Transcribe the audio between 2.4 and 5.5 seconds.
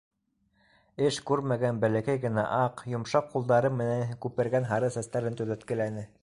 аҡ, йомшаҡ ҡулдары менән күпергән һары сәстәрен